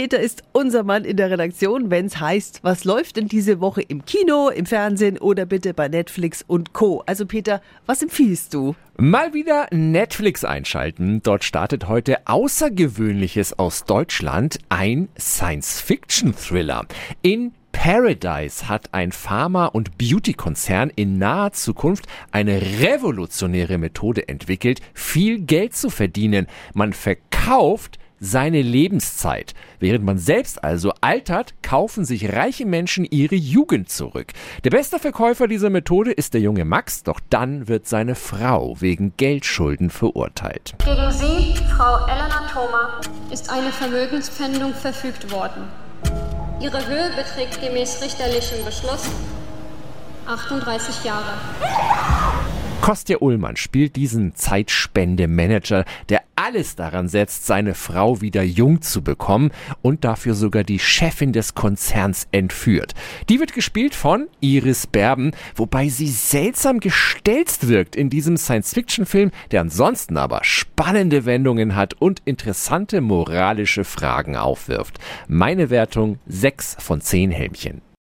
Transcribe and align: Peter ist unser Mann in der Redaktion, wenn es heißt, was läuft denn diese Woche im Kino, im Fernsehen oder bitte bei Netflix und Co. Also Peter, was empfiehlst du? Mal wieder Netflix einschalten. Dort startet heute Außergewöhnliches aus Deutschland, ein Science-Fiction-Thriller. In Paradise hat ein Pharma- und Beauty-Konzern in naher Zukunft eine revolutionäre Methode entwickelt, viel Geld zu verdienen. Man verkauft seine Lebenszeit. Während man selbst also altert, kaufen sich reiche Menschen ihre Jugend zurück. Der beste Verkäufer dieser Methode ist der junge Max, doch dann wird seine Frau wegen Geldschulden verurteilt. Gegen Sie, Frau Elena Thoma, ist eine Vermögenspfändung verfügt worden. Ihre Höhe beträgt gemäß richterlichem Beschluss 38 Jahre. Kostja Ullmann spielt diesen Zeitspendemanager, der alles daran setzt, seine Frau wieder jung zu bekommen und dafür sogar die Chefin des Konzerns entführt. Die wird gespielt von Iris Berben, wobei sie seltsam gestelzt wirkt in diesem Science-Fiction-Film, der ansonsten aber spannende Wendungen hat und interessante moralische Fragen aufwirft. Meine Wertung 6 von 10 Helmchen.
Peter 0.00 0.18
ist 0.18 0.44
unser 0.52 0.82
Mann 0.82 1.04
in 1.04 1.18
der 1.18 1.30
Redaktion, 1.30 1.90
wenn 1.90 2.06
es 2.06 2.18
heißt, 2.18 2.60
was 2.62 2.84
läuft 2.84 3.18
denn 3.18 3.28
diese 3.28 3.60
Woche 3.60 3.82
im 3.82 4.06
Kino, 4.06 4.48
im 4.48 4.64
Fernsehen 4.64 5.18
oder 5.18 5.44
bitte 5.44 5.74
bei 5.74 5.88
Netflix 5.88 6.42
und 6.46 6.72
Co. 6.72 7.02
Also 7.04 7.26
Peter, 7.26 7.60
was 7.84 8.00
empfiehlst 8.00 8.54
du? 8.54 8.74
Mal 8.96 9.34
wieder 9.34 9.66
Netflix 9.70 10.42
einschalten. 10.42 11.20
Dort 11.22 11.44
startet 11.44 11.86
heute 11.86 12.26
Außergewöhnliches 12.26 13.58
aus 13.58 13.84
Deutschland, 13.84 14.56
ein 14.70 15.10
Science-Fiction-Thriller. 15.18 16.86
In 17.20 17.52
Paradise 17.70 18.70
hat 18.70 18.94
ein 18.94 19.12
Pharma- 19.12 19.66
und 19.66 19.98
Beauty-Konzern 19.98 20.90
in 20.96 21.18
naher 21.18 21.52
Zukunft 21.52 22.06
eine 22.32 22.58
revolutionäre 22.80 23.76
Methode 23.76 24.28
entwickelt, 24.28 24.80
viel 24.94 25.40
Geld 25.40 25.76
zu 25.76 25.90
verdienen. 25.90 26.46
Man 26.72 26.94
verkauft 26.94 27.98
seine 28.20 28.60
Lebenszeit. 28.62 29.54
Während 29.80 30.04
man 30.04 30.18
selbst 30.18 30.62
also 30.62 30.92
altert, 31.00 31.54
kaufen 31.62 32.04
sich 32.04 32.32
reiche 32.32 32.66
Menschen 32.66 33.06
ihre 33.10 33.34
Jugend 33.34 33.88
zurück. 33.88 34.32
Der 34.62 34.70
beste 34.70 34.98
Verkäufer 34.98 35.48
dieser 35.48 35.70
Methode 35.70 36.12
ist 36.12 36.34
der 36.34 36.42
junge 36.42 36.64
Max, 36.66 37.02
doch 37.02 37.18
dann 37.30 37.66
wird 37.66 37.88
seine 37.88 38.14
Frau 38.14 38.76
wegen 38.80 39.14
Geldschulden 39.16 39.90
verurteilt. 39.90 40.74
Gegen 40.84 41.10
Sie, 41.10 41.54
Frau 41.76 42.06
Elena 42.06 42.46
Thoma, 42.52 43.00
ist 43.32 43.50
eine 43.50 43.72
Vermögenspfändung 43.72 44.74
verfügt 44.74 45.32
worden. 45.32 45.64
Ihre 46.60 46.86
Höhe 46.86 47.10
beträgt 47.16 47.60
gemäß 47.62 48.02
richterlichem 48.02 48.64
Beschluss 48.66 49.08
38 50.26 51.04
Jahre. 51.04 51.38
Kostja 52.82 53.18
Ullmann 53.20 53.56
spielt 53.56 53.96
diesen 53.96 54.34
Zeitspendemanager, 54.34 55.84
der 56.08 56.22
alles 56.50 56.74
daran 56.74 57.06
setzt, 57.06 57.46
seine 57.46 57.74
Frau 57.74 58.20
wieder 58.20 58.42
jung 58.42 58.82
zu 58.82 59.02
bekommen 59.02 59.52
und 59.82 60.04
dafür 60.04 60.34
sogar 60.34 60.64
die 60.64 60.80
Chefin 60.80 61.32
des 61.32 61.54
Konzerns 61.54 62.26
entführt. 62.32 62.94
Die 63.28 63.38
wird 63.38 63.52
gespielt 63.52 63.94
von 63.94 64.26
Iris 64.40 64.88
Berben, 64.88 65.30
wobei 65.54 65.88
sie 65.88 66.08
seltsam 66.08 66.80
gestelzt 66.80 67.68
wirkt 67.68 67.94
in 67.94 68.10
diesem 68.10 68.36
Science-Fiction-Film, 68.36 69.30
der 69.52 69.60
ansonsten 69.60 70.16
aber 70.16 70.40
spannende 70.42 71.24
Wendungen 71.24 71.76
hat 71.76 71.94
und 71.94 72.20
interessante 72.24 73.00
moralische 73.00 73.84
Fragen 73.84 74.34
aufwirft. 74.34 74.98
Meine 75.28 75.70
Wertung 75.70 76.18
6 76.26 76.78
von 76.80 77.00
10 77.00 77.30
Helmchen. 77.30 77.89